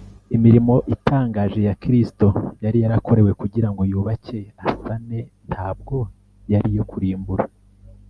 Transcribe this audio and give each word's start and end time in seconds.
’imirimo 0.36 0.74
itangaje 0.94 1.60
ya 1.68 1.74
kristo 1.82 2.26
yari 2.64 2.78
yarakorewe 2.84 3.30
kugira 3.40 3.68
ngo 3.70 3.82
yubake, 3.90 4.40
asane 4.70 5.18
ntabwo 5.48 5.96
yari 6.52 6.68
iyo 6.74 6.84
kurimbura 6.90 7.44